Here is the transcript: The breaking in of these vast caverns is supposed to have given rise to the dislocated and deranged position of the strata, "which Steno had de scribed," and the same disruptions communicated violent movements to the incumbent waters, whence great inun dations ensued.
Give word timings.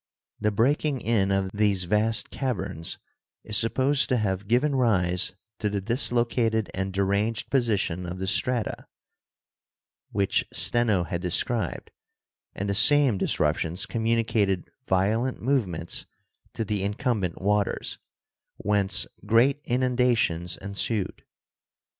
The 0.39 0.49
breaking 0.49 0.99
in 1.01 1.29
of 1.31 1.51
these 1.53 1.83
vast 1.83 2.31
caverns 2.31 2.97
is 3.43 3.55
supposed 3.55 4.09
to 4.09 4.17
have 4.17 4.47
given 4.47 4.73
rise 4.73 5.35
to 5.59 5.69
the 5.69 5.79
dislocated 5.79 6.71
and 6.73 6.91
deranged 6.91 7.51
position 7.51 8.07
of 8.07 8.17
the 8.17 8.25
strata, 8.25 8.87
"which 10.11 10.43
Steno 10.51 11.03
had 11.03 11.21
de 11.21 11.29
scribed," 11.29 11.91
and 12.55 12.67
the 12.67 12.73
same 12.73 13.19
disruptions 13.19 13.85
communicated 13.85 14.71
violent 14.87 15.39
movements 15.39 16.07
to 16.55 16.65
the 16.65 16.81
incumbent 16.81 17.39
waters, 17.39 17.99
whence 18.57 19.05
great 19.27 19.63
inun 19.65 19.95
dations 19.95 20.57
ensued. 20.57 21.23